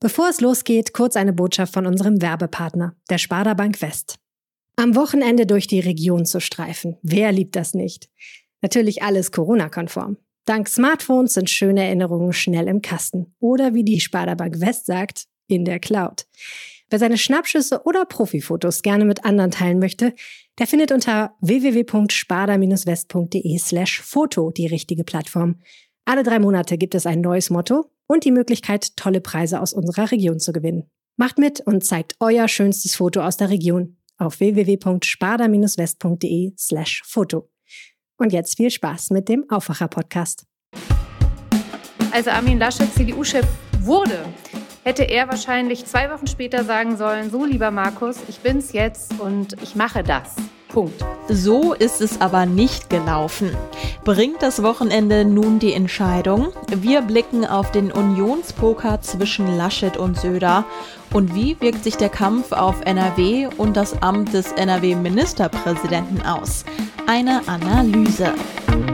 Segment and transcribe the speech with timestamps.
[0.00, 4.18] Bevor es losgeht, kurz eine Botschaft von unserem Werbepartner, der Sparda Bank West.
[4.76, 6.98] Am Wochenende durch die Region zu streifen.
[7.02, 8.10] Wer liebt das nicht?
[8.60, 10.18] Natürlich alles Corona-konform.
[10.44, 13.34] Dank Smartphones sind schöne Erinnerungen schnell im Kasten.
[13.40, 16.26] Oder wie die Sparda Bank West sagt, in der Cloud.
[16.90, 20.12] Wer seine Schnappschüsse oder Profifotos gerne mit anderen teilen möchte,
[20.58, 25.62] der findet unter www.sparda-west.de slash Foto die richtige Plattform.
[26.04, 30.10] Alle drei Monate gibt es ein neues Motto und die Möglichkeit, tolle Preise aus unserer
[30.10, 30.84] Region zu gewinnen.
[31.16, 37.50] Macht mit und zeigt euer schönstes Foto aus der Region auf www.sparda-west.de slash Foto.
[38.18, 40.46] Und jetzt viel Spaß mit dem Aufwacher-Podcast.
[42.12, 43.46] Als Armin Laschet CDU-Chef
[43.80, 44.24] wurde,
[44.84, 49.60] hätte er wahrscheinlich zwei Wochen später sagen sollen, so lieber Markus, ich bin's jetzt und
[49.62, 50.36] ich mache das.
[50.76, 51.02] Punkt.
[51.30, 53.56] So ist es aber nicht gelaufen.
[54.04, 56.48] Bringt das Wochenende nun die Entscheidung?
[56.68, 60.66] Wir blicken auf den Unionspoker zwischen Laschet und Söder.
[61.14, 66.66] Und wie wirkt sich der Kampf auf NRW und das Amt des NRW-Ministerpräsidenten aus?
[67.06, 68.34] Eine Analyse.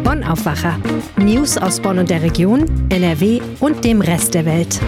[0.04, 0.78] Bonn Aufwacher.
[1.16, 4.80] News aus Bonn und der Region, NRW und dem Rest der Welt.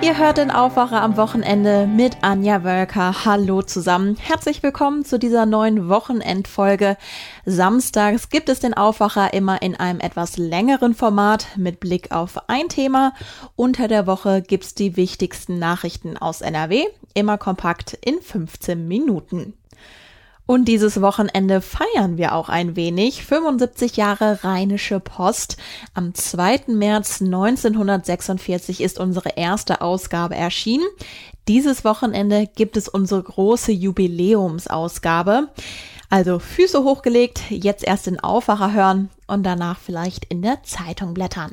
[0.00, 3.24] Ihr hört den Aufwacher am Wochenende mit Anja Wölker.
[3.24, 4.16] Hallo zusammen.
[4.16, 6.96] Herzlich willkommen zu dieser neuen Wochenendfolge.
[7.44, 12.68] Samstags gibt es den Aufwacher immer in einem etwas längeren Format mit Blick auf ein
[12.68, 13.12] Thema.
[13.56, 19.54] Unter der Woche gibt's die wichtigsten Nachrichten aus NRW, immer kompakt in 15 Minuten.
[20.50, 23.22] Und dieses Wochenende feiern wir auch ein wenig.
[23.22, 25.58] 75 Jahre Rheinische Post.
[25.92, 26.68] Am 2.
[26.68, 30.86] März 1946 ist unsere erste Ausgabe erschienen.
[31.48, 35.48] Dieses Wochenende gibt es unsere große Jubiläumsausgabe.
[36.08, 41.52] Also Füße hochgelegt, jetzt erst den Aufwacher hören und danach vielleicht in der Zeitung blättern.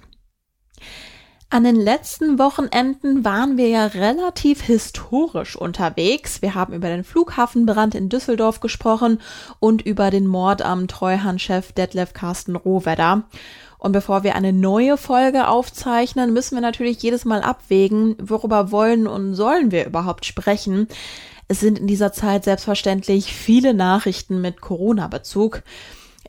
[1.55, 6.41] An den letzten Wochenenden waren wir ja relativ historisch unterwegs.
[6.41, 9.21] Wir haben über den Flughafenbrand in Düsseldorf gesprochen
[9.61, 13.23] und über den Mord am Treuhandchef Detlef Carsten Rohwedder.
[13.77, 19.07] Und bevor wir eine neue Folge aufzeichnen, müssen wir natürlich jedes Mal abwägen, worüber wollen
[19.07, 20.89] und sollen wir überhaupt sprechen.
[21.47, 25.63] Es sind in dieser Zeit selbstverständlich viele Nachrichten mit Corona-Bezug.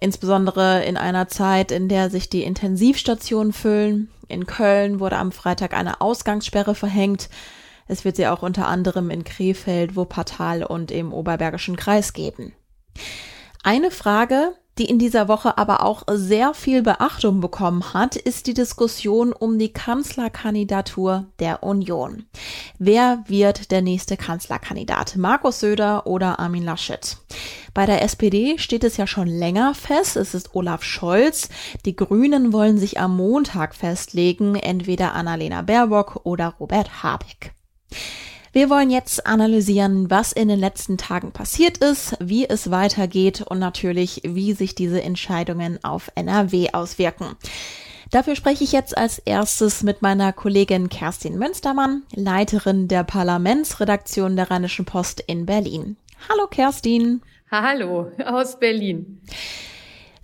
[0.00, 4.10] Insbesondere in einer Zeit, in der sich die Intensivstationen füllen.
[4.28, 7.28] In Köln wurde am Freitag eine Ausgangssperre verhängt.
[7.88, 12.52] Es wird sie auch unter anderem in Krefeld, Wuppertal und im Oberbergischen Kreis geben.
[13.62, 18.54] Eine Frage, die in dieser Woche aber auch sehr viel Beachtung bekommen hat, ist die
[18.54, 22.26] Diskussion um die Kanzlerkandidatur der Union.
[22.78, 25.16] Wer wird der nächste Kanzlerkandidat?
[25.16, 27.16] Markus Söder oder Armin Laschet?
[27.72, 30.16] Bei der SPD steht es ja schon länger fest.
[30.16, 31.48] Es ist Olaf Scholz.
[31.84, 37.52] Die Grünen wollen sich am Montag festlegen, entweder Annalena Baerbock oder Robert Habeck.
[38.52, 43.58] Wir wollen jetzt analysieren, was in den letzten Tagen passiert ist, wie es weitergeht und
[43.58, 47.36] natürlich, wie sich diese Entscheidungen auf NRW auswirken.
[48.10, 54.50] Dafür spreche ich jetzt als erstes mit meiner Kollegin Kerstin Münstermann, Leiterin der Parlamentsredaktion der
[54.50, 55.96] Rheinischen Post in Berlin.
[56.28, 57.22] Hallo Kerstin.
[57.50, 59.20] Hallo aus Berlin.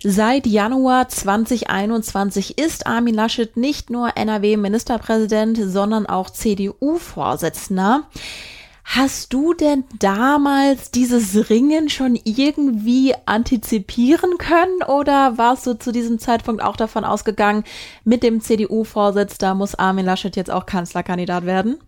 [0.05, 8.03] Seit Januar 2021 ist Armin Laschet nicht nur NRW-Ministerpräsident, sondern auch CDU-Vorsitzender.
[8.83, 16.19] Hast du denn damals dieses Ringen schon irgendwie antizipieren können oder warst du zu diesem
[16.19, 17.63] Zeitpunkt auch davon ausgegangen,
[18.03, 21.79] mit dem CDU-Vorsitz, da muss Armin Laschet jetzt auch Kanzlerkandidat werden?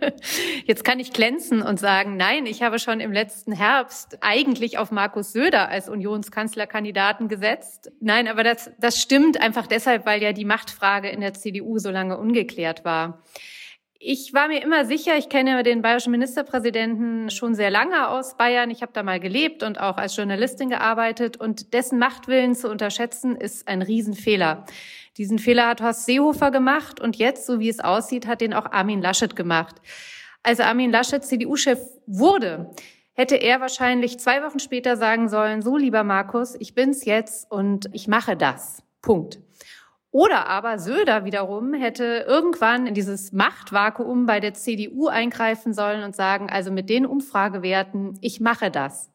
[0.64, 4.90] Jetzt kann ich glänzen und sagen, nein, ich habe schon im letzten Herbst eigentlich auf
[4.90, 7.92] Markus Söder als Unionskanzlerkandidaten gesetzt.
[8.00, 11.90] Nein, aber das, das stimmt einfach deshalb, weil ja die Machtfrage in der CDU so
[11.90, 13.22] lange ungeklärt war.
[14.04, 18.68] Ich war mir immer sicher, ich kenne den bayerischen Ministerpräsidenten schon sehr lange aus Bayern.
[18.70, 21.36] Ich habe da mal gelebt und auch als Journalistin gearbeitet.
[21.36, 24.66] Und dessen Machtwillen zu unterschätzen, ist ein Riesenfehler.
[25.18, 28.72] Diesen Fehler hat Horst Seehofer gemacht und jetzt, so wie es aussieht, hat den auch
[28.72, 29.76] Armin Laschet gemacht.
[30.42, 32.70] Als Armin Laschet CDU-Chef wurde,
[33.12, 37.90] hätte er wahrscheinlich zwei Wochen später sagen sollen, so lieber Markus, ich bin's jetzt und
[37.92, 38.82] ich mache das.
[39.02, 39.38] Punkt.
[40.10, 46.16] Oder aber Söder wiederum hätte irgendwann in dieses Machtvakuum bei der CDU eingreifen sollen und
[46.16, 49.11] sagen, also mit den Umfragewerten, ich mache das.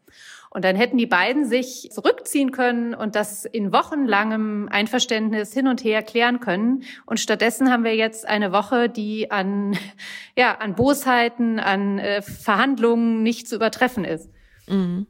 [0.49, 5.83] Und dann hätten die beiden sich zurückziehen können und das in wochenlangem Einverständnis hin und
[5.83, 6.83] her klären können.
[7.05, 9.77] Und stattdessen haben wir jetzt eine Woche, die an,
[10.35, 14.29] ja, an Bosheiten, an äh, Verhandlungen nicht zu übertreffen ist.
[14.67, 15.07] Mhm.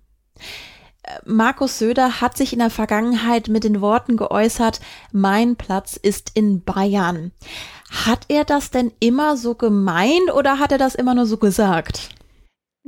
[1.25, 4.81] Markus Söder hat sich in der Vergangenheit mit den Worten geäußert,
[5.11, 7.31] mein Platz ist in Bayern.
[7.89, 12.09] Hat er das denn immer so gemeint oder hat er das immer nur so gesagt?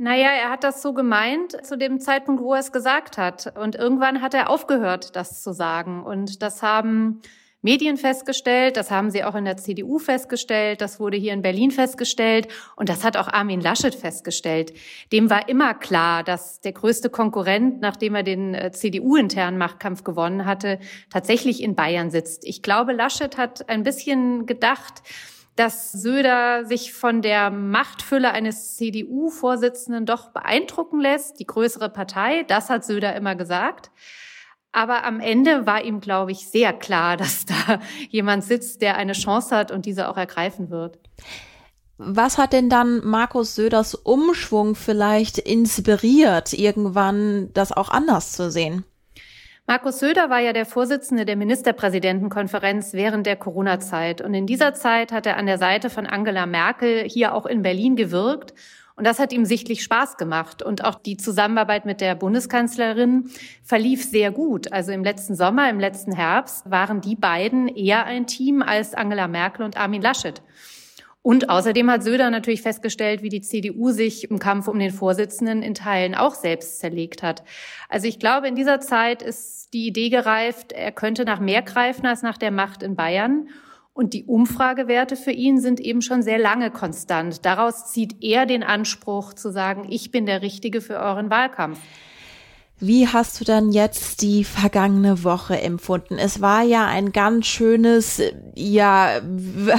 [0.02, 3.54] Naja, er hat das so gemeint zu dem Zeitpunkt, wo er es gesagt hat.
[3.58, 6.04] Und irgendwann hat er aufgehört, das zu sagen.
[6.04, 7.20] Und das haben
[7.60, 11.70] Medien festgestellt, das haben sie auch in der CDU festgestellt, das wurde hier in Berlin
[11.70, 14.72] festgestellt und das hat auch Armin Laschet festgestellt.
[15.12, 20.46] Dem war immer klar, dass der größte Konkurrent, nachdem er den äh, CDU-internen Machtkampf gewonnen
[20.46, 20.78] hatte,
[21.10, 22.46] tatsächlich in Bayern sitzt.
[22.46, 25.02] Ich glaube, Laschet hat ein bisschen gedacht,
[25.56, 32.70] dass Söder sich von der Machtfülle eines CDU-Vorsitzenden doch beeindrucken lässt, die größere Partei, das
[32.70, 33.90] hat Söder immer gesagt.
[34.72, 39.12] Aber am Ende war ihm, glaube ich, sehr klar, dass da jemand sitzt, der eine
[39.12, 40.98] Chance hat und diese auch ergreifen wird.
[41.98, 48.86] Was hat denn dann Markus Söders Umschwung vielleicht inspiriert, irgendwann das auch anders zu sehen?
[49.70, 54.20] Markus Söder war ja der Vorsitzende der Ministerpräsidentenkonferenz während der Corona-Zeit.
[54.20, 57.62] Und in dieser Zeit hat er an der Seite von Angela Merkel hier auch in
[57.62, 58.52] Berlin gewirkt
[58.96, 60.60] und das hat ihm sichtlich Spaß gemacht.
[60.60, 63.30] Und auch die Zusammenarbeit mit der Bundeskanzlerin
[63.62, 64.72] verlief sehr gut.
[64.72, 69.28] Also im letzten Sommer, im letzten Herbst waren die beiden eher ein Team als Angela
[69.28, 70.42] Merkel und Armin Laschet.
[71.22, 75.62] Und außerdem hat Söder natürlich festgestellt, wie die CDU sich im Kampf um den Vorsitzenden
[75.62, 77.42] in Teilen auch selbst zerlegt hat.
[77.90, 82.06] Also ich glaube, in dieser Zeit ist die Idee gereift, er könnte nach mehr greifen
[82.06, 83.48] als nach der Macht in Bayern.
[83.92, 87.44] Und die Umfragewerte für ihn sind eben schon sehr lange konstant.
[87.44, 91.80] Daraus zieht er den Anspruch zu sagen, ich bin der Richtige für euren Wahlkampf.
[92.80, 96.16] Wie hast du dann jetzt die vergangene Woche empfunden?
[96.18, 98.22] Es war ja ein ganz schönes,
[98.54, 99.20] ja,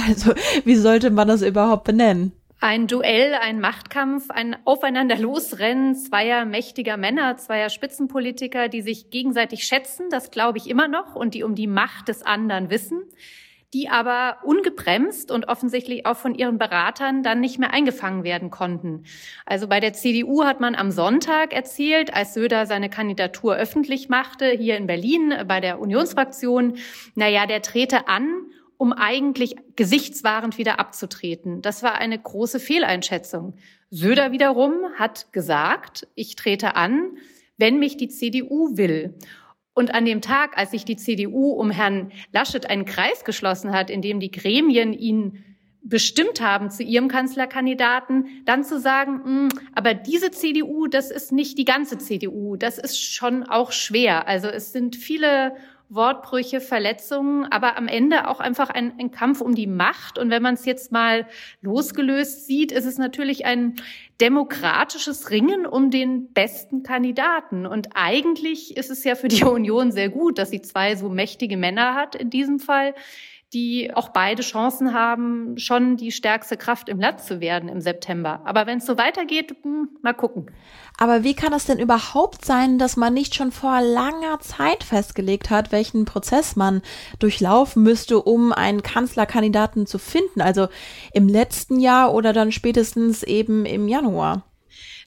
[0.06, 0.32] also
[0.64, 2.30] wie sollte man das überhaupt benennen?
[2.60, 10.06] Ein Duell, ein Machtkampf, ein Aufeinanderlosrennen zweier mächtiger Männer, zweier Spitzenpolitiker, die sich gegenseitig schätzen,
[10.10, 13.02] das glaube ich immer noch, und die um die Macht des anderen wissen
[13.72, 19.04] die aber ungebremst und offensichtlich auch von ihren Beratern dann nicht mehr eingefangen werden konnten.
[19.46, 24.50] Also bei der CDU hat man am Sonntag erzählt, als Söder seine Kandidatur öffentlich machte,
[24.50, 26.76] hier in Berlin bei der Unionsfraktion,
[27.14, 28.46] naja, der trete an,
[28.76, 31.62] um eigentlich gesichtswahrend wieder abzutreten.
[31.62, 33.54] Das war eine große Fehleinschätzung.
[33.90, 37.16] Söder wiederum hat gesagt, ich trete an,
[37.58, 39.14] wenn mich die CDU will.
[39.74, 43.88] Und an dem Tag, als sich die CDU um Herrn Laschet einen Kreis geschlossen hat,
[43.88, 45.44] in dem die Gremien ihn
[45.82, 51.58] bestimmt haben zu ihrem Kanzlerkandidaten, dann zu sagen, hm, aber diese CDU, das ist nicht
[51.58, 54.28] die ganze CDU, das ist schon auch schwer.
[54.28, 55.54] Also es sind viele
[55.94, 60.18] Wortbrüche, Verletzungen, aber am Ende auch einfach ein, ein Kampf um die Macht.
[60.18, 61.26] Und wenn man es jetzt mal
[61.60, 63.76] losgelöst sieht, ist es natürlich ein
[64.20, 67.66] demokratisches Ringen um den besten Kandidaten.
[67.66, 71.56] Und eigentlich ist es ja für die Union sehr gut, dass sie zwei so mächtige
[71.56, 72.94] Männer hat in diesem Fall,
[73.52, 78.40] die auch beide Chancen haben, schon die stärkste Kraft im Land zu werden im September.
[78.44, 80.50] Aber wenn es so weitergeht, hm, mal gucken.
[80.98, 85.50] Aber wie kann es denn überhaupt sein, dass man nicht schon vor langer Zeit festgelegt
[85.50, 86.80] hat, welchen Prozess man
[87.18, 90.40] durchlaufen müsste, um einen Kanzlerkandidaten zu finden?
[90.40, 90.68] Also
[91.12, 94.44] im letzten Jahr oder dann spätestens eben im Januar?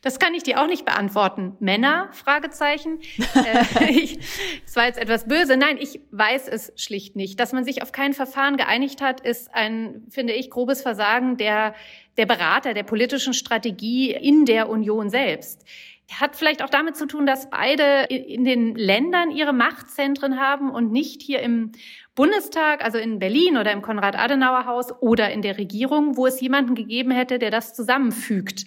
[0.01, 1.55] Das kann ich dir auch nicht beantworten.
[1.59, 2.09] Männer?
[2.11, 2.99] Fragezeichen.
[3.79, 4.19] äh, ich,
[4.65, 5.57] das war jetzt etwas böse.
[5.57, 7.39] Nein, ich weiß es schlicht nicht.
[7.39, 11.75] Dass man sich auf kein Verfahren geeinigt hat, ist ein, finde ich, grobes Versagen der,
[12.17, 15.65] der Berater, der politischen Strategie in der Union selbst
[16.13, 20.91] hat vielleicht auch damit zu tun, dass beide in den Ländern ihre Machtzentren haben und
[20.91, 21.71] nicht hier im
[22.13, 27.11] Bundestag, also in Berlin oder im Konrad-Adenauer-Haus oder in der Regierung, wo es jemanden gegeben
[27.11, 28.65] hätte, der das zusammenfügt.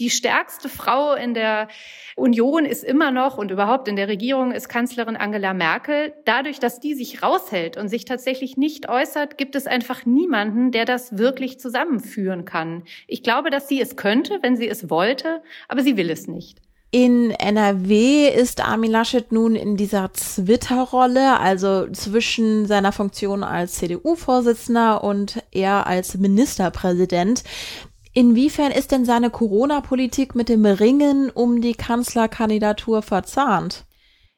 [0.00, 1.68] Die stärkste Frau in der
[2.16, 6.14] Union ist immer noch und überhaupt in der Regierung ist Kanzlerin Angela Merkel.
[6.24, 10.86] Dadurch, dass die sich raushält und sich tatsächlich nicht äußert, gibt es einfach niemanden, der
[10.86, 12.84] das wirklich zusammenführen kann.
[13.08, 16.62] Ich glaube, dass sie es könnte, wenn sie es wollte, aber sie will es nicht.
[16.92, 25.04] In NRW ist Armin Laschet nun in dieser Twitter-Rolle, also zwischen seiner Funktion als CDU-Vorsitzender
[25.04, 27.44] und er als Ministerpräsident.
[28.12, 33.84] Inwiefern ist denn seine Corona-Politik mit dem Ringen um die Kanzlerkandidatur verzahnt?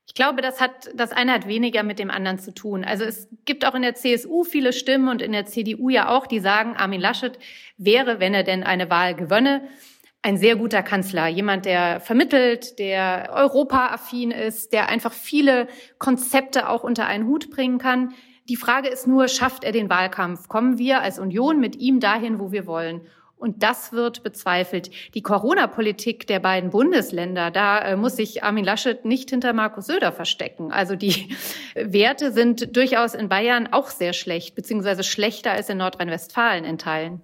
[0.07, 2.85] Ich glaube, das hat, das eine hat weniger mit dem anderen zu tun.
[2.85, 6.27] Also es gibt auch in der CSU viele Stimmen und in der CDU ja auch,
[6.27, 7.39] die sagen, Armin Laschet
[7.79, 9.63] wäre, wenn er denn eine Wahl gewönne,
[10.21, 15.67] ein sehr guter Kanzler, jemand, der vermittelt, der europaaffin ist, der einfach viele
[15.99, 18.13] Konzepte auch unter einen Hut bringen kann.
[18.49, 20.49] Die Frage ist nur, schafft er den Wahlkampf?
[20.49, 23.01] Kommen wir als Union mit ihm dahin, wo wir wollen?
[23.43, 24.93] Und das wird bezweifelt.
[25.17, 30.13] Die Corona-Politik der beiden Bundesländer, da äh, muss sich Armin Laschet nicht hinter Markus Söder
[30.13, 30.71] verstecken.
[30.71, 31.35] Also die
[31.75, 37.21] Werte sind durchaus in Bayern auch sehr schlecht, beziehungsweise schlechter als in Nordrhein-Westfalen in Teilen.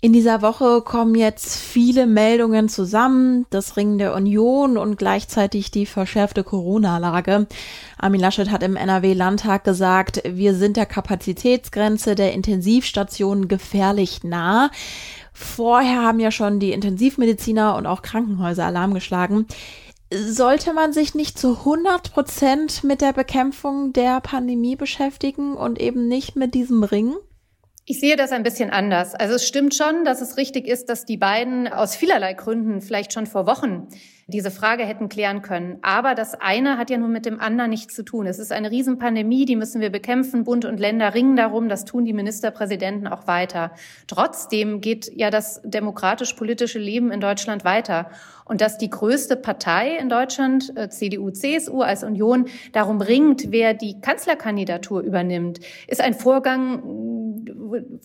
[0.00, 5.86] In dieser Woche kommen jetzt viele Meldungen zusammen, das Ringen der Union und gleichzeitig die
[5.86, 7.48] verschärfte Corona-Lage.
[7.98, 14.70] Armin Laschet hat im NRW-Landtag gesagt, wir sind der Kapazitätsgrenze der Intensivstationen gefährlich nah.
[15.32, 19.46] Vorher haben ja schon die Intensivmediziner und auch Krankenhäuser Alarm geschlagen.
[20.14, 26.06] Sollte man sich nicht zu 100 Prozent mit der Bekämpfung der Pandemie beschäftigen und eben
[26.06, 27.16] nicht mit diesem Ringen?
[27.90, 29.14] Ich sehe das ein bisschen anders.
[29.14, 33.14] Also es stimmt schon, dass es richtig ist, dass die beiden aus vielerlei Gründen vielleicht
[33.14, 33.88] schon vor Wochen
[34.30, 35.78] diese Frage hätten klären können.
[35.80, 38.26] Aber das eine hat ja nun mit dem anderen nichts zu tun.
[38.26, 40.44] Es ist eine Riesenpandemie, die müssen wir bekämpfen.
[40.44, 43.72] Bund und Länder ringen darum, das tun die Ministerpräsidenten auch weiter.
[44.06, 48.10] Trotzdem geht ja das demokratisch-politische Leben in Deutschland weiter.
[48.44, 53.74] Und dass die größte Partei in Deutschland, äh, CDU, CSU als Union, darum ringt, wer
[53.74, 56.82] die Kanzlerkandidatur übernimmt, ist ein Vorgang,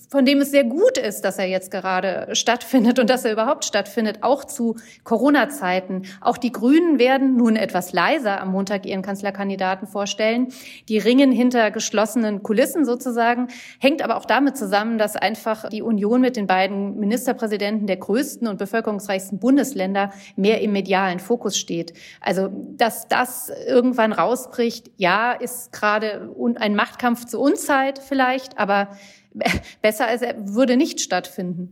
[0.10, 3.63] von dem es sehr gut ist, dass er jetzt gerade stattfindet und dass er überhaupt
[3.65, 6.03] stattfindet, auch zu Corona-Zeiten.
[6.22, 10.48] Auch die Grünen werden nun etwas leiser am Montag ihren Kanzlerkandidaten vorstellen.
[10.89, 13.48] Die ringen hinter geschlossenen Kulissen sozusagen,
[13.79, 18.48] hängt aber auch damit zusammen, dass einfach die Union mit den beiden Ministerpräsidenten der größten
[18.48, 21.93] und bevölkerungsreichsten Bundesländer mehr im medialen Fokus steht.
[22.22, 28.89] Also, dass das irgendwann rausbricht, ja, ist gerade ein Machtkampf zur Unzeit vielleicht, aber
[29.82, 31.72] besser als er würde nicht stattfinden.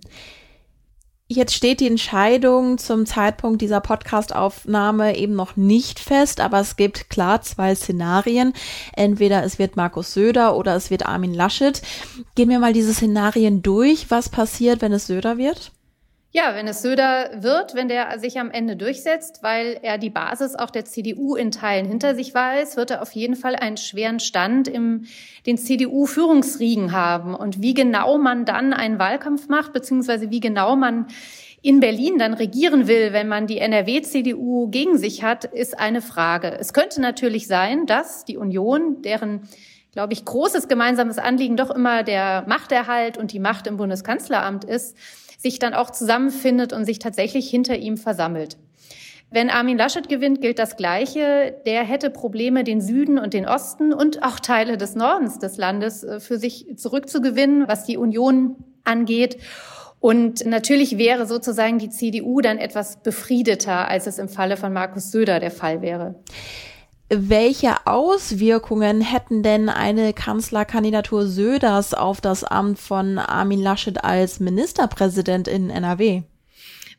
[1.33, 7.09] Jetzt steht die Entscheidung zum Zeitpunkt dieser Podcastaufnahme eben noch nicht fest, aber es gibt
[7.09, 8.51] klar zwei Szenarien.
[8.97, 11.81] Entweder es wird Markus Söder oder es wird Armin Laschet.
[12.35, 14.11] Gehen wir mal diese Szenarien durch.
[14.11, 15.71] Was passiert, wenn es Söder wird?
[16.33, 20.55] Ja, wenn es Söder wird, wenn der sich am Ende durchsetzt, weil er die Basis
[20.55, 24.21] auch der CDU in Teilen hinter sich weiß, wird er auf jeden Fall einen schweren
[24.21, 25.03] Stand im
[25.45, 27.35] den CDU-Führungsriegen haben.
[27.35, 31.07] Und wie genau man dann einen Wahlkampf macht, beziehungsweise wie genau man
[31.61, 36.57] in Berlin dann regieren will, wenn man die NRW-CDU gegen sich hat, ist eine Frage.
[36.57, 39.49] Es könnte natürlich sein, dass die Union, deren
[39.91, 44.95] glaube ich, großes gemeinsames Anliegen doch immer der Machterhalt und die Macht im Bundeskanzleramt ist,
[45.37, 48.57] sich dann auch zusammenfindet und sich tatsächlich hinter ihm versammelt.
[49.33, 51.55] Wenn Armin Laschet gewinnt, gilt das Gleiche.
[51.65, 56.03] Der hätte Probleme, den Süden und den Osten und auch Teile des Nordens des Landes
[56.03, 59.37] äh, für sich zurückzugewinnen, was die Union angeht.
[60.01, 65.11] Und natürlich wäre sozusagen die CDU dann etwas befriedeter, als es im Falle von Markus
[65.11, 66.15] Söder der Fall wäre.
[67.13, 75.49] Welche Auswirkungen hätten denn eine Kanzlerkandidatur Söders auf das Amt von Armin Laschet als Ministerpräsident
[75.49, 76.23] in NRW?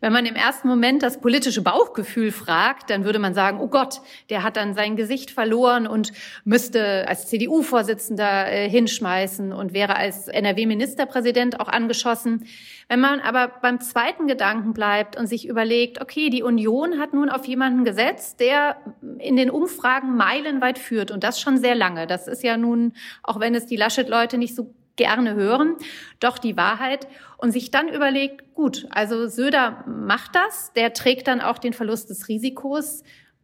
[0.03, 4.01] Wenn man im ersten Moment das politische Bauchgefühl fragt, dann würde man sagen, oh Gott,
[4.31, 6.11] der hat dann sein Gesicht verloren und
[6.45, 12.49] müsste als CDU-Vorsitzender äh, hinschmeißen und wäre als NRW-Ministerpräsident auch angeschossen.
[12.89, 17.31] Wenn man aber beim zweiten Gedanken bleibt und sich überlegt, okay, die Union hat nun
[17.31, 18.79] auf jemanden gesetzt, der
[19.19, 22.09] in den Umfragen meilenweit führt und das schon sehr lange.
[22.09, 22.93] Das ist ja nun,
[23.23, 25.77] auch wenn es die Laschet-Leute nicht so gerne hören,
[26.21, 27.07] doch die Wahrheit.
[27.39, 32.09] Und sich dann überlegt, gut, also Söder macht das, der trägt dann auch den Verlust
[32.11, 33.03] des Risikos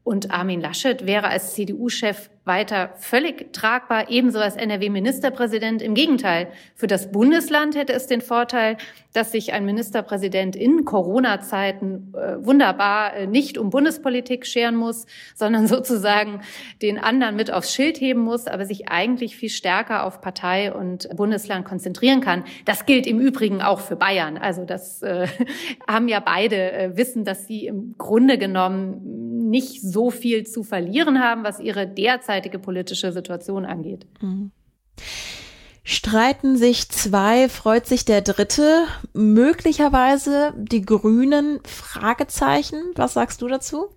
[0.08, 5.82] und Armin Laschet wäre als CDU-Chef weiter völlig tragbar, ebenso als NRW-Ministerpräsident.
[5.82, 8.78] Im Gegenteil, für das Bundesland hätte es den Vorteil,
[9.12, 15.66] dass sich ein Ministerpräsident in Corona-Zeiten äh, wunderbar äh, nicht um Bundespolitik scheren muss, sondern
[15.68, 16.40] sozusagen
[16.80, 21.08] den anderen mit aufs Schild heben muss, aber sich eigentlich viel stärker auf Partei und
[21.16, 22.44] Bundesland konzentrieren kann.
[22.64, 24.38] Das gilt im Übrigen auch für Bayern.
[24.38, 25.26] Also das äh,
[25.86, 31.20] haben ja beide äh, wissen, dass sie im Grunde genommen nicht so viel zu verlieren
[31.20, 34.06] haben, was ihre derzeitige politische Situation angeht.
[34.20, 34.50] Mhm.
[35.84, 42.82] Streiten sich zwei, freut sich der dritte, möglicherweise die Grünen, Fragezeichen.
[42.94, 43.88] Was sagst du dazu?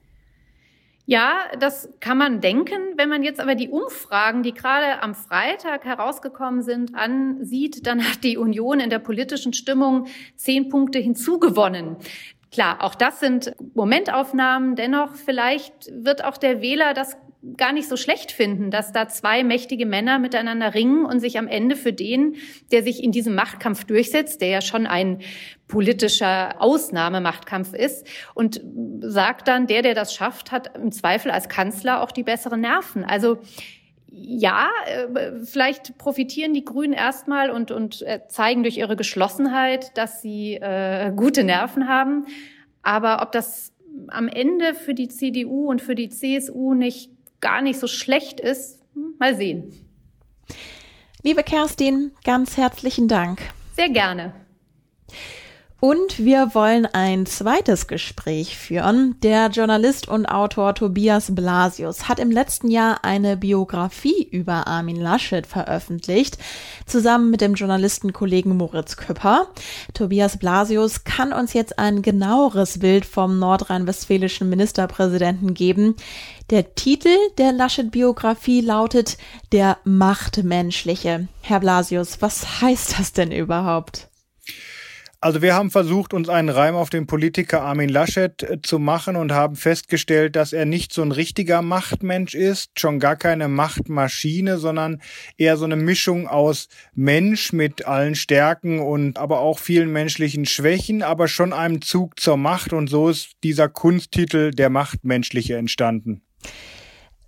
[1.05, 2.77] Ja, das kann man denken.
[2.95, 8.23] Wenn man jetzt aber die Umfragen, die gerade am Freitag herausgekommen sind, ansieht, dann hat
[8.23, 11.97] die Union in der politischen Stimmung zehn Punkte hinzugewonnen.
[12.51, 14.75] Klar, auch das sind Momentaufnahmen.
[14.75, 17.15] Dennoch, vielleicht wird auch der Wähler das
[17.57, 21.47] gar nicht so schlecht finden, dass da zwei mächtige Männer miteinander ringen und sich am
[21.47, 22.35] Ende für den,
[22.71, 25.21] der sich in diesem Machtkampf durchsetzt, der ja schon ein
[25.67, 28.05] politischer Ausnahmemachtkampf ist,
[28.35, 28.61] und
[28.99, 33.03] sagt dann, der, der das schafft, hat im Zweifel als Kanzler auch die besseren Nerven.
[33.03, 33.39] Also
[34.13, 40.21] ja, äh, vielleicht profitieren die Grünen erstmal und, und äh, zeigen durch ihre Geschlossenheit, dass
[40.21, 42.25] sie äh, gute Nerven haben.
[42.83, 43.71] Aber ob das
[44.09, 48.81] am Ende für die CDU und für die CSU nicht gar nicht so schlecht ist,
[48.93, 49.73] hm, mal sehen.
[51.23, 53.41] Liebe Kerstin, ganz herzlichen Dank.
[53.75, 54.33] Sehr gerne.
[55.83, 59.15] Und wir wollen ein zweites Gespräch führen.
[59.23, 65.47] Der Journalist und Autor Tobias Blasius hat im letzten Jahr eine Biografie über Armin Laschet
[65.47, 66.37] veröffentlicht,
[66.85, 69.47] zusammen mit dem Journalistenkollegen Moritz Küpper.
[69.95, 75.95] Tobias Blasius kann uns jetzt ein genaueres Bild vom nordrhein-westfälischen Ministerpräsidenten geben.
[76.51, 79.17] Der Titel der Laschet-Biografie lautet
[79.51, 81.27] Der Machtmenschliche.
[81.41, 84.10] Herr Blasius, was heißt das denn überhaupt?
[85.23, 89.15] Also wir haben versucht, uns einen Reim auf den Politiker Armin Laschet äh, zu machen
[89.15, 94.57] und haben festgestellt, dass er nicht so ein richtiger Machtmensch ist, schon gar keine Machtmaschine,
[94.57, 94.99] sondern
[95.37, 101.03] eher so eine Mischung aus Mensch mit allen Stärken und aber auch vielen menschlichen Schwächen,
[101.03, 106.23] aber schon einem Zug zur Macht und so ist dieser Kunsttitel der Machtmenschliche entstanden.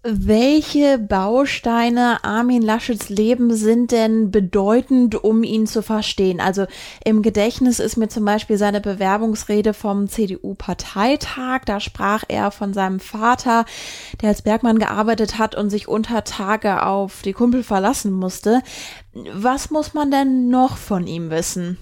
[0.06, 6.42] Welche Bausteine Armin Laschets Leben sind denn bedeutend, um ihn zu verstehen?
[6.42, 6.66] Also
[7.06, 11.62] im Gedächtnis ist mir zum Beispiel seine Bewerbungsrede vom CDU-Parteitag.
[11.66, 13.64] Da sprach er von seinem Vater,
[14.22, 18.62] der als Bergmann gearbeitet hat und sich unter Tage auf die Kumpel verlassen musste.
[19.14, 21.78] Was muss man denn noch von ihm wissen?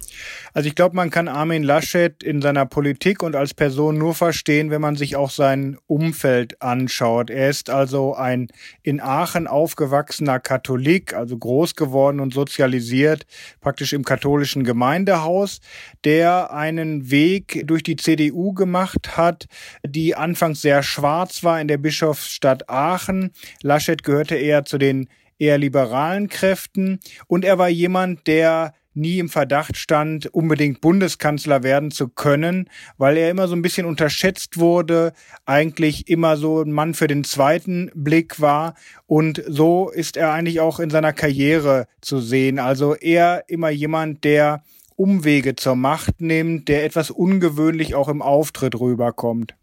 [0.53, 4.69] Also ich glaube, man kann Armin Laschet in seiner Politik und als Person nur verstehen,
[4.69, 7.29] wenn man sich auch sein Umfeld anschaut.
[7.29, 8.49] Er ist also ein
[8.83, 13.25] in Aachen aufgewachsener Katholik, also groß geworden und sozialisiert,
[13.61, 15.61] praktisch im katholischen Gemeindehaus,
[16.03, 19.45] der einen Weg durch die CDU gemacht hat,
[19.85, 23.31] die anfangs sehr schwarz war in der Bischofsstadt Aachen.
[23.61, 25.07] Laschet gehörte eher zu den
[25.39, 31.91] eher liberalen Kräften und er war jemand, der nie im Verdacht stand, unbedingt Bundeskanzler werden
[31.91, 35.13] zu können, weil er immer so ein bisschen unterschätzt wurde,
[35.45, 38.75] eigentlich immer so ein Mann für den zweiten Blick war
[39.07, 42.59] und so ist er eigentlich auch in seiner Karriere zu sehen.
[42.59, 44.63] Also er immer jemand, der
[44.95, 49.55] Umwege zur Macht nimmt, der etwas ungewöhnlich auch im Auftritt rüberkommt.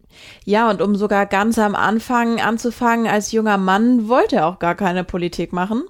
[0.44, 4.74] Ja, und um sogar ganz am Anfang anzufangen, als junger Mann wollte er auch gar
[4.74, 5.84] keine Politik machen.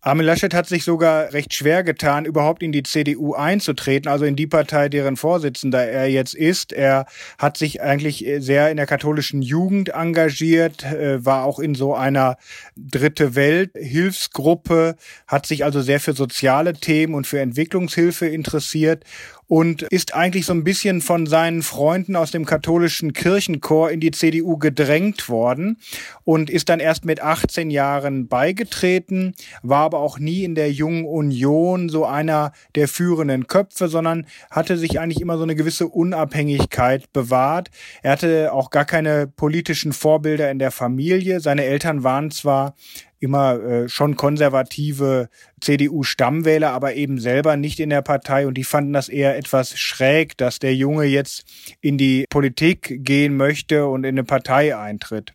[0.00, 4.36] Armin Laschet hat sich sogar recht schwer getan, überhaupt in die CDU einzutreten, also in
[4.36, 6.72] die Partei, deren Vorsitzender er jetzt ist.
[6.72, 7.06] Er
[7.38, 12.36] hat sich eigentlich sehr in der katholischen Jugend engagiert, äh, war auch in so einer
[12.76, 19.04] dritte Welt Hilfsgruppe, hat sich also sehr für soziale Themen und für Entwicklungshilfe interessiert
[19.48, 24.10] und ist eigentlich so ein bisschen von seinen Freunden aus dem katholischen Kirchenchor in die
[24.10, 25.78] CDU gedrängt worden
[26.24, 31.04] und ist dann erst mit 18 Jahren beigetreten, war aber auch nie in der jungen
[31.04, 37.12] Union so einer der führenden Köpfe, sondern hatte sich eigentlich immer so eine gewisse Unabhängigkeit
[37.12, 37.70] bewahrt.
[38.02, 41.40] Er hatte auch gar keine politischen Vorbilder in der Familie.
[41.40, 42.74] Seine Eltern waren zwar
[43.18, 45.28] immer äh, schon konservative
[45.60, 50.36] CDU-Stammwähler, aber eben selber nicht in der Partei und die fanden das eher etwas schräg,
[50.36, 51.44] dass der Junge jetzt
[51.80, 55.32] in die Politik gehen möchte und in eine Partei eintritt.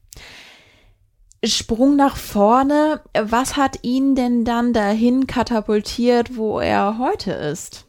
[1.44, 7.88] Sprung nach vorne, was hat ihn denn dann dahin katapultiert, wo er heute ist?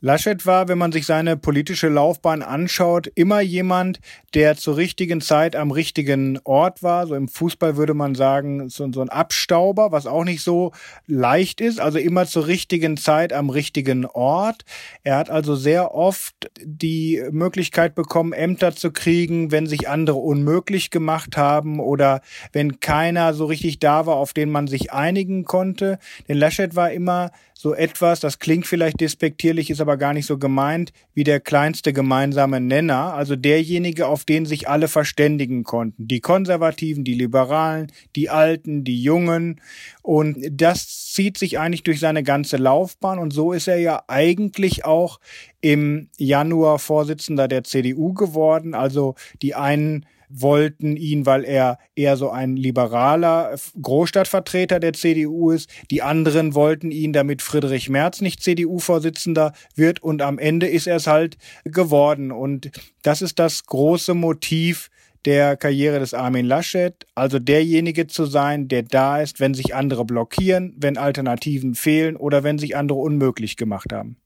[0.00, 4.00] Laschet war, wenn man sich seine politische Laufbahn anschaut, immer jemand,
[4.34, 7.06] der zur richtigen Zeit am richtigen Ort war.
[7.06, 10.72] So im Fußball würde man sagen, so, ein Abstauber, was auch nicht so
[11.06, 11.80] leicht ist.
[11.80, 14.64] Also immer zur richtigen Zeit am richtigen Ort.
[15.02, 20.90] Er hat also sehr oft die Möglichkeit bekommen, Ämter zu kriegen, wenn sich andere unmöglich
[20.90, 22.20] gemacht haben oder
[22.52, 25.98] wenn keiner so richtig da war, auf den man sich einigen konnte.
[26.28, 30.36] Denn Laschet war immer so etwas, das klingt vielleicht despektierlich, ist aber gar nicht so
[30.36, 36.06] gemeint, wie der kleinste gemeinsame Nenner, also derjenige, auf den sich alle verständigen konnten.
[36.06, 39.62] Die Konservativen, die Liberalen, die Alten, die Jungen.
[40.02, 43.18] Und das zieht sich eigentlich durch seine ganze Laufbahn.
[43.18, 45.18] Und so ist er ja eigentlich auch
[45.62, 48.74] im Januar Vorsitzender der CDU geworden.
[48.74, 55.70] Also die einen wollten ihn, weil er eher so ein liberaler Großstadtvertreter der CDU ist.
[55.90, 60.02] Die anderen wollten ihn, damit Friedrich Merz nicht CDU-Vorsitzender wird.
[60.02, 62.32] Und am Ende ist er es halt geworden.
[62.32, 62.70] Und
[63.02, 64.90] das ist das große Motiv
[65.26, 70.04] der Karriere des Armin Laschet, also derjenige zu sein, der da ist, wenn sich andere
[70.04, 74.16] blockieren, wenn Alternativen fehlen oder wenn sich andere unmöglich gemacht haben.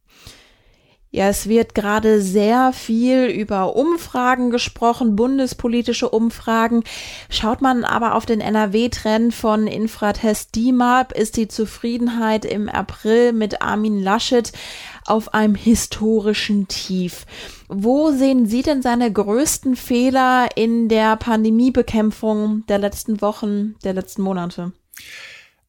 [1.12, 6.84] Ja, es wird gerade sehr viel über Umfragen gesprochen, bundespolitische Umfragen.
[7.28, 13.60] Schaut man aber auf den NRW-Trend von Infratest DIMAP, ist die Zufriedenheit im April mit
[13.60, 14.52] Armin Laschet
[15.04, 17.26] auf einem historischen Tief.
[17.66, 24.22] Wo sehen Sie denn seine größten Fehler in der Pandemiebekämpfung der letzten Wochen, der letzten
[24.22, 24.70] Monate?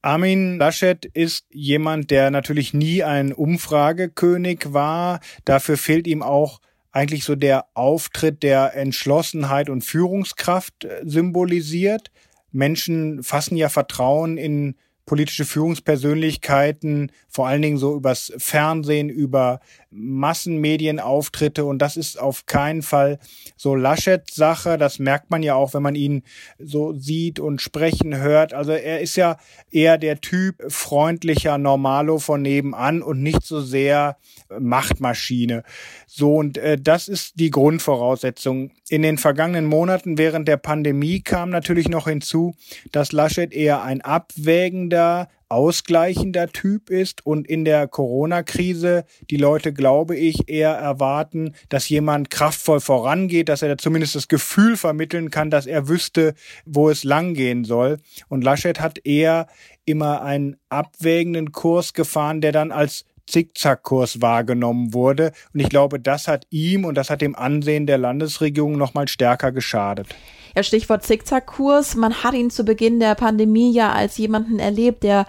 [0.01, 5.19] Armin Laschet ist jemand, der natürlich nie ein Umfragekönig war.
[5.45, 6.59] Dafür fehlt ihm auch
[6.91, 12.11] eigentlich so der Auftritt, der Entschlossenheit und Führungskraft äh, symbolisiert.
[12.51, 19.59] Menschen fassen ja Vertrauen in politische Führungspersönlichkeiten, vor allen Dingen so übers Fernsehen, über
[19.91, 23.19] Massenmedienauftritte und das ist auf keinen Fall
[23.58, 24.77] so Laschets Sache.
[24.77, 26.23] Das merkt man ja auch, wenn man ihn
[26.58, 28.54] so sieht und sprechen hört.
[28.54, 29.38] Also er ist ja
[29.69, 34.17] eher der Typ freundlicher Normalo von nebenan und nicht so sehr
[34.60, 35.63] Machtmaschine.
[36.08, 38.71] So und äh, das ist die Grundvoraussetzung.
[38.89, 42.56] In den vergangenen Monaten während der Pandemie kam natürlich noch hinzu,
[42.91, 50.15] dass Laschet eher ein abwägender, ausgleichender Typ ist und in der Corona-Krise die Leute, glaube
[50.15, 55.65] ich, eher erwarten, dass jemand kraftvoll vorangeht, dass er zumindest das Gefühl vermitteln kann, dass
[55.65, 56.33] er wüsste,
[56.65, 57.97] wo es langgehen soll.
[58.29, 59.47] Und Laschet hat eher
[59.85, 65.31] immer einen abwägenden Kurs gefahren, der dann als Zickzackkurs wahrgenommen wurde.
[65.53, 69.07] Und ich glaube, das hat ihm und das hat dem Ansehen der Landesregierung noch mal
[69.07, 70.07] stärker geschadet.
[70.55, 71.95] Ja, Stichwort Zickzackkurs.
[71.95, 75.25] Man hat ihn zu Beginn der Pandemie ja als jemanden erlebt, der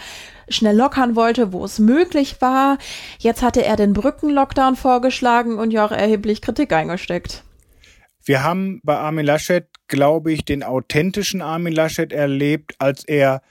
[0.48, 2.78] schnell lockern wollte, wo es möglich war.
[3.18, 7.44] Jetzt hatte er den Brückenlockdown vorgeschlagen und ja auch erheblich Kritik eingesteckt.
[8.24, 13.42] Wir haben bei Armin Laschet, glaube ich, den authentischen Armin Laschet erlebt, als er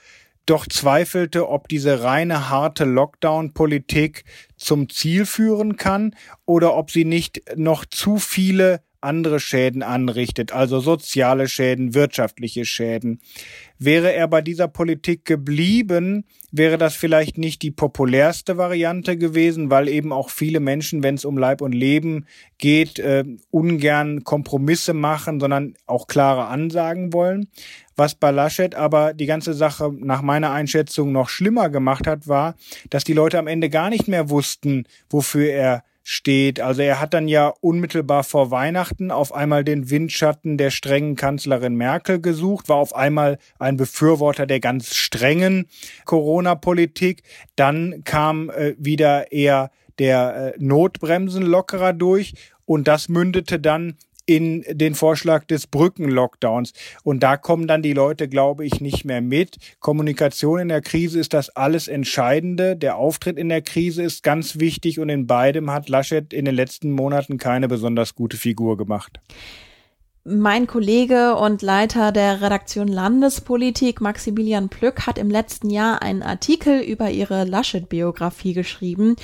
[0.45, 4.23] doch zweifelte, ob diese reine harte Lockdown-Politik
[4.57, 10.79] zum Ziel führen kann oder ob sie nicht noch zu viele andere Schäden anrichtet, also
[10.79, 13.19] soziale Schäden, wirtschaftliche Schäden.
[13.79, 19.87] Wäre er bei dieser Politik geblieben, wäre das vielleicht nicht die populärste Variante gewesen, weil
[19.87, 22.25] eben auch viele Menschen, wenn es um Leib und Leben
[22.57, 27.47] geht, äh, ungern Kompromisse machen, sondern auch klare Ansagen wollen.
[27.95, 32.55] Was bei Laschet aber die ganze Sache nach meiner Einschätzung noch schlimmer gemacht hat, war,
[32.89, 36.59] dass die Leute am Ende gar nicht mehr wussten, wofür er steht.
[36.59, 41.75] Also er hat dann ja unmittelbar vor Weihnachten auf einmal den Windschatten der strengen Kanzlerin
[41.75, 45.67] Merkel gesucht, war auf einmal ein Befürworter der ganz strengen
[46.05, 47.23] Corona-Politik.
[47.55, 52.33] Dann kam äh, wieder eher der äh, Notbremsenlockerer durch
[52.65, 56.73] und das mündete dann in den Vorschlag des Brückenlockdowns.
[57.03, 59.57] Und da kommen dann die Leute, glaube ich, nicht mehr mit.
[59.79, 62.75] Kommunikation in der Krise ist das alles Entscheidende.
[62.75, 66.55] Der Auftritt in der Krise ist ganz wichtig und in beidem hat Laschet in den
[66.55, 69.19] letzten Monaten keine besonders gute Figur gemacht.
[70.23, 76.79] Mein Kollege und Leiter der Redaktion Landespolitik, Maximilian Plück, hat im letzten Jahr einen Artikel
[76.79, 79.15] über ihre Laschet-Biografie geschrieben.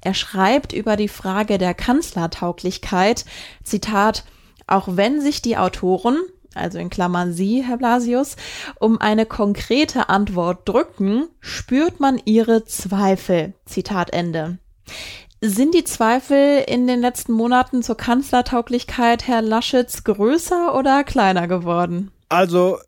[0.00, 3.26] Er schreibt über die Frage der Kanzlertauglichkeit,
[3.62, 4.24] Zitat,
[4.68, 6.18] auch wenn sich die Autoren,
[6.54, 8.36] also in Klammern Sie, Herr Blasius,
[8.78, 13.54] um eine konkrete Antwort drücken, spürt man ihre Zweifel.
[13.66, 14.58] Zitat Ende.
[15.40, 22.10] Sind die Zweifel in den letzten Monaten zur Kanzlertauglichkeit Herr Laschets größer oder kleiner geworden?
[22.28, 22.78] Also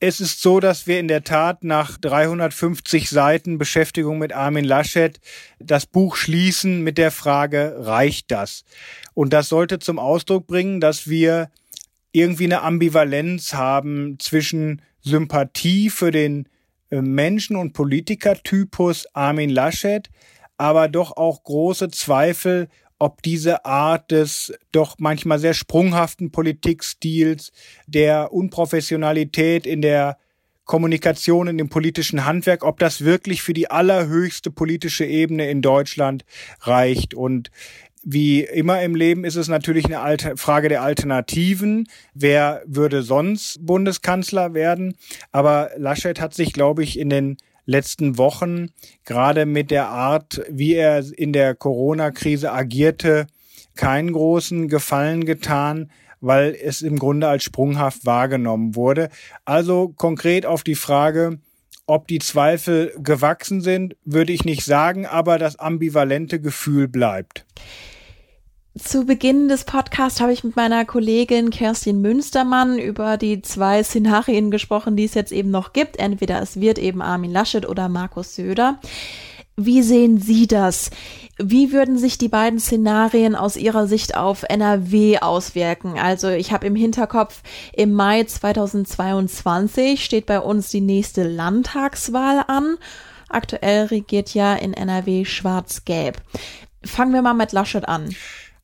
[0.00, 5.20] es ist so, dass wir in der Tat nach 350 Seiten Beschäftigung mit Armin Laschet
[5.58, 8.64] das Buch schließen mit der Frage, reicht das?
[9.12, 11.50] Und das sollte zum Ausdruck bringen, dass wir
[12.12, 16.48] irgendwie eine Ambivalenz haben zwischen Sympathie für den
[16.90, 20.08] äh, Menschen- und Politikertypus Armin Laschet,
[20.56, 22.68] aber doch auch große Zweifel,
[23.00, 27.50] ob diese Art des doch manchmal sehr sprunghaften Politikstils,
[27.88, 30.18] der Unprofessionalität in der
[30.66, 36.24] Kommunikation in dem politischen Handwerk, ob das wirklich für die allerhöchste politische Ebene in Deutschland
[36.60, 37.12] reicht.
[37.14, 37.50] Und
[38.04, 41.88] wie immer im Leben ist es natürlich eine Alter Frage der Alternativen.
[42.14, 44.94] Wer würde sonst Bundeskanzler werden?
[45.32, 47.36] Aber Laschet hat sich, glaube ich, in den
[47.70, 48.70] letzten Wochen
[49.04, 53.26] gerade mit der Art, wie er in der Corona-Krise agierte,
[53.76, 59.08] keinen großen Gefallen getan, weil es im Grunde als sprunghaft wahrgenommen wurde.
[59.44, 61.38] Also konkret auf die Frage,
[61.86, 67.46] ob die Zweifel gewachsen sind, würde ich nicht sagen, aber das ambivalente Gefühl bleibt.
[68.78, 74.52] Zu Beginn des Podcasts habe ich mit meiner Kollegin Kerstin Münstermann über die zwei Szenarien
[74.52, 75.98] gesprochen, die es jetzt eben noch gibt.
[75.98, 78.78] Entweder es wird eben Armin Laschet oder Markus Söder.
[79.56, 80.92] Wie sehen Sie das?
[81.36, 85.98] Wie würden sich die beiden Szenarien aus Ihrer Sicht auf NRW auswirken?
[85.98, 92.76] Also ich habe im Hinterkopf, im Mai 2022 steht bei uns die nächste Landtagswahl an.
[93.28, 96.22] Aktuell regiert ja in NRW schwarz-gelb.
[96.84, 98.14] Fangen wir mal mit Laschet an.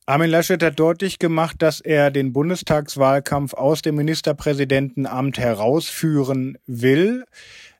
[0.09, 7.25] Armin Laschet hat deutlich gemacht, dass er den Bundestagswahlkampf aus dem Ministerpräsidentenamt herausführen will.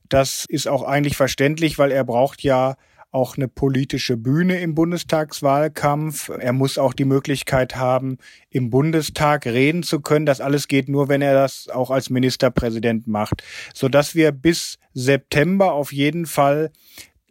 [0.10, 2.76] Das ist auch eigentlich verständlich, weil er braucht ja
[3.12, 6.28] auch eine politische Bühne im Bundestagswahlkampf.
[6.28, 8.18] Er muss auch die Möglichkeit haben,
[8.50, 10.26] im Bundestag reden zu können.
[10.26, 13.42] Das alles geht nur, wenn er das auch als Ministerpräsident macht,
[13.74, 16.74] sodass wir bis September auf jeden Fall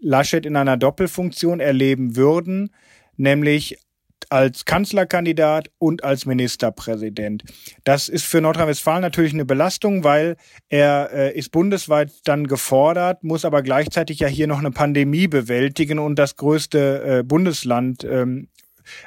[0.01, 2.71] Laschet in einer Doppelfunktion erleben würden,
[3.19, 3.77] nämlich
[4.31, 7.45] als Kanzlerkandidat und als Ministerpräsident.
[7.85, 10.37] Das ist für Nordrhein-Westfalen natürlich eine Belastung, weil
[10.69, 15.99] er äh, ist bundesweit dann gefordert, muss aber gleichzeitig ja hier noch eine Pandemie bewältigen
[15.99, 18.49] und das größte äh, Bundesland ähm,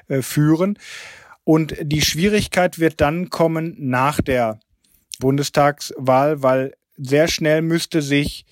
[0.07, 0.77] äh, führen.
[1.43, 4.59] Und die Schwierigkeit wird dann kommen nach der
[5.19, 8.45] Bundestagswahl, weil sehr schnell müsste sich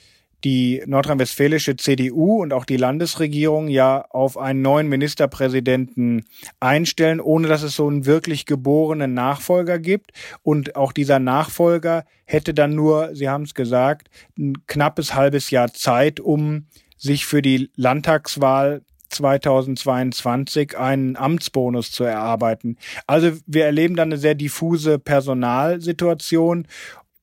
[0.47, 6.23] die nordrhein-westfälische CDU und auch die Landesregierung ja auf einen neuen Ministerpräsidenten
[6.61, 10.11] einstellen, ohne dass es so einen wirklich geborenen Nachfolger gibt.
[10.43, 14.07] Und auch dieser Nachfolger hätte dann nur, Sie haben es gesagt,
[14.39, 22.77] ein knappes halbes Jahr Zeit, um sich für die Landtagswahl 2022 einen Amtsbonus zu erarbeiten.
[23.05, 26.67] Also wir erleben dann eine sehr diffuse Personalsituation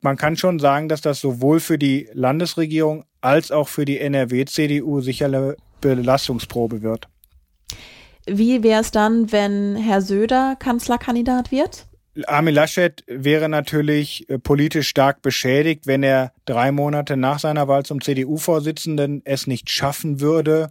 [0.05, 5.01] man kann schon sagen, dass das sowohl für die Landesregierung als auch für die NRW-CDU
[5.01, 7.09] sicher eine Belastungsprobe wird.
[8.27, 11.87] Wie wäre es dann, wenn Herr Söder Kanzlerkandidat wird?
[12.27, 17.85] Armin Laschet wäre natürlich äh, politisch stark beschädigt, wenn er drei Monate nach seiner Wahl
[17.85, 20.71] zum CDU-Vorsitzenden es nicht schaffen würde,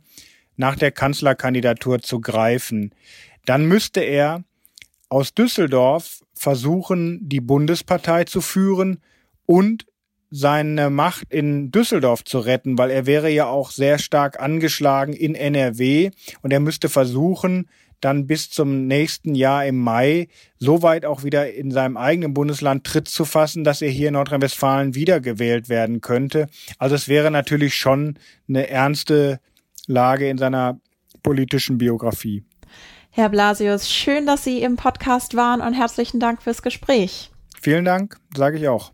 [0.55, 2.93] nach der Kanzlerkandidatur zu greifen.
[3.45, 4.43] Dann müsste er
[5.09, 9.01] aus Düsseldorf versuchen, die Bundespartei zu führen
[9.45, 9.85] und
[10.35, 15.35] seine Macht in Düsseldorf zu retten, weil er wäre ja auch sehr stark angeschlagen in
[15.35, 16.09] NRW
[16.41, 17.69] und er müsste versuchen,
[18.01, 20.27] dann bis zum nächsten Jahr im Mai
[20.57, 24.15] so weit auch wieder in seinem eigenen Bundesland Tritt zu fassen, dass er hier in
[24.15, 26.47] Nordrhein-Westfalen wiedergewählt werden könnte.
[26.79, 28.17] Also es wäre natürlich schon
[28.49, 29.39] eine ernste
[29.87, 30.79] Lage in seiner
[31.21, 32.43] politischen Biografie.
[33.11, 37.31] Herr Blasius, schön, dass Sie im Podcast waren und herzlichen Dank fürs Gespräch.
[37.61, 38.91] Vielen Dank, sage ich auch.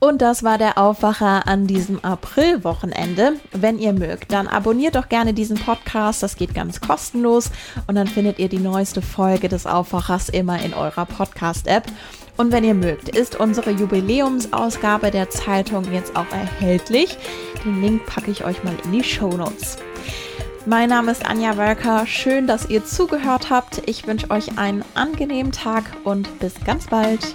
[0.00, 3.34] Und das war der Aufwacher an diesem April-Wochenende.
[3.52, 6.22] Wenn ihr mögt, dann abonniert doch gerne diesen Podcast.
[6.22, 7.50] Das geht ganz kostenlos.
[7.86, 11.84] Und dann findet ihr die neueste Folge des Aufwachers immer in eurer Podcast-App.
[12.38, 17.18] Und wenn ihr mögt, ist unsere Jubiläumsausgabe der Zeitung jetzt auch erhältlich.
[17.66, 19.76] Den Link packe ich euch mal in die Show Notes.
[20.64, 22.06] Mein Name ist Anja Wölker.
[22.06, 23.82] Schön, dass ihr zugehört habt.
[23.84, 27.34] Ich wünsche euch einen angenehmen Tag und bis ganz bald.